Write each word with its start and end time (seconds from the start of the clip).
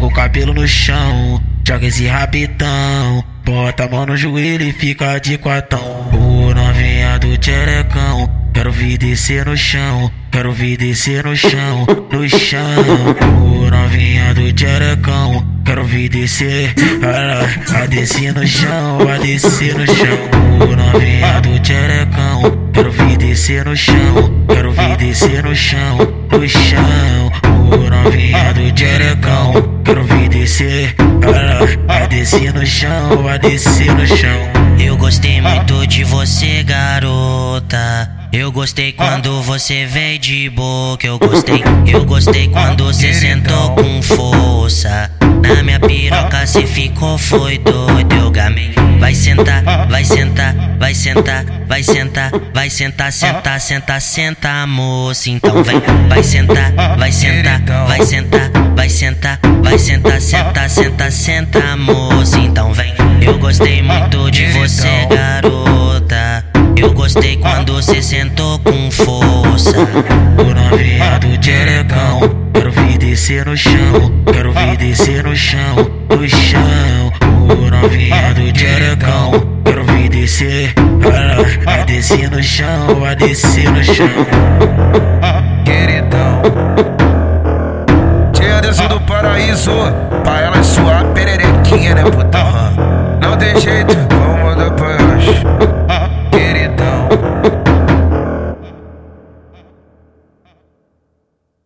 joga 0.00 0.06
o 0.06 0.10
cabelo 0.10 0.54
no 0.54 0.66
chão, 0.66 1.42
joga 1.66 1.86
esse 1.86 2.06
rapidão. 2.06 3.22
Bota 3.44 3.84
a 3.84 3.88
mão 3.88 4.06
no 4.06 4.16
joelho 4.16 4.64
e 4.64 4.72
fica 4.72 5.18
de 5.18 5.36
quatão. 5.36 6.08
O 6.12 6.54
novinha 6.54 7.18
do 7.18 7.36
tcherecão, 7.36 8.30
quero 8.54 8.72
vir 8.72 8.96
descer 8.96 9.44
no 9.44 9.56
chão, 9.56 10.10
quero 10.30 10.52
vir 10.52 10.78
descer 10.78 11.24
no 11.24 11.36
chão, 11.36 11.86
no 12.10 12.28
chão. 12.28 12.60
O 13.44 13.70
novinha 13.70 14.32
do 14.34 14.52
tcherecão, 14.52 15.46
quero 15.64 15.84
vir 15.84 16.08
descer, 16.08 16.74
a, 17.02 17.82
a 17.82 17.86
descer 17.86 18.32
no 18.32 18.46
chão, 18.46 19.08
a 19.08 19.18
descer 19.18 19.74
no 19.76 19.86
chão. 19.86 20.18
O 20.60 20.76
novinha 20.76 21.40
do 21.40 21.58
tcherecão, 21.60 22.70
quero 22.72 22.90
vir 22.90 23.16
descer 23.18 23.64
no 23.64 23.76
chão, 23.76 24.46
quero 24.48 24.72
vir 24.72 24.96
descer 24.96 25.42
no 25.42 25.54
chão, 25.54 25.98
no 26.30 26.48
chão. 26.48 26.99
Novinha 29.94 30.28
do 30.28 30.44
tcherecão, 30.44 31.20
quero 31.20 31.64
vir 31.64 32.06
descer, 32.06 32.06
descer 32.08 32.54
no 32.54 32.64
chão, 32.64 33.28
a 33.28 33.36
descer 33.36 33.92
no 33.92 34.06
chão. 34.06 34.38
Eu 34.78 34.96
gostei 34.96 35.40
muito 35.40 35.84
de 35.86 36.04
você, 36.04 36.62
garota. 36.62 38.08
Eu 38.32 38.52
gostei 38.52 38.92
quando 38.92 39.42
você 39.42 39.86
veio 39.86 40.18
de 40.20 40.48
boca. 40.48 41.04
Eu 41.04 41.18
gostei, 41.18 41.64
eu 41.86 42.04
gostei 42.04 42.46
quando 42.48 42.84
você 42.84 43.12
sentou 43.12 43.74
com 43.74 44.00
força. 44.00 45.10
Na 45.42 45.62
minha 45.64 45.80
piroca 45.80 46.46
cê 46.46 46.64
ficou, 46.66 47.18
foi 47.18 47.58
doido. 47.58 48.14
Eu 48.14 48.30
gamei. 48.30 48.72
Vai 49.00 49.14
sentar, 49.14 49.64
vai 49.88 50.04
sentar, 50.04 50.54
vai 50.78 50.94
sentar, 50.94 51.44
vai 51.66 51.82
sentar, 51.82 52.30
vai 52.54 52.70
sentar, 52.70 53.12
sentar, 53.12 53.60
sentar, 53.60 54.00
sentar, 54.00 54.66
moça. 54.66 55.30
Então 55.30 55.64
vem, 55.64 55.80
vai 56.08 56.22
sentar, 56.22 56.72
vai 56.96 57.10
sentar, 57.10 57.86
vai 57.86 58.04
sentar, 58.04 58.49
vai 59.70 59.78
sentar, 59.78 60.10
vai 60.10 60.20
sentar, 60.20 60.70
sentar, 60.70 61.12
sentar, 61.12 61.76
moça. 61.76 62.38
Então 62.38 62.72
vem. 62.72 62.92
Eu 63.22 63.38
gostei 63.38 63.80
muito 63.82 64.30
de 64.30 64.46
você, 64.46 65.06
garota. 65.08 66.44
Eu 66.76 66.92
gostei 66.92 67.36
quando 67.36 67.74
você 67.74 68.02
sentou 68.02 68.58
com 68.58 68.90
força. 68.90 69.76
O 70.38 70.54
novinha 70.54 71.18
do 71.20 71.38
tcherecão, 71.38 72.20
quero 72.52 72.72
vir 72.72 72.98
descer 72.98 73.46
no 73.46 73.56
chão, 73.56 74.12
quero 74.32 74.52
vir 74.52 74.76
descer 74.76 75.22
no 75.22 75.36
chão, 75.36 75.76
no 76.08 76.28
chão. 76.28 77.12
O 77.48 77.70
novinha 77.70 78.34
do 78.34 78.52
tcherecão, 78.52 79.32
quero 79.64 79.84
vir 79.84 80.08
descer, 80.08 80.74
a, 81.66 81.80
a 81.80 81.84
descer 81.84 82.30
no 82.30 82.42
chão, 82.42 83.04
a 83.04 83.14
descer 83.14 83.70
no 83.70 83.84
chão. 83.84 84.79
Paraíso, 89.50 89.72
pra 90.22 90.40
ela 90.42 90.62
suar 90.62 91.04
pererequinha, 91.06 91.92
né, 91.96 92.04
putão? 92.04 92.46
Não 93.20 93.36
tem 93.36 93.58
jeito. 93.58 94.19